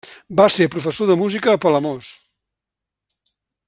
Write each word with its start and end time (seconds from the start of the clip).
Va 0.39 0.45
ser 0.53 0.67
professor 0.75 1.11
de 1.11 1.17
música 1.21 1.53
a 1.55 1.61
Palamós. 1.67 2.11